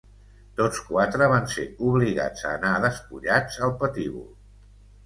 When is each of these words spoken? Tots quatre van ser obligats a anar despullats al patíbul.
Tots 0.59 0.79
quatre 0.87 1.27
van 1.33 1.45
ser 1.57 1.67
obligats 1.91 2.49
a 2.49 2.55
anar 2.57 2.73
despullats 2.89 3.63
al 3.69 3.79
patíbul. 3.85 4.31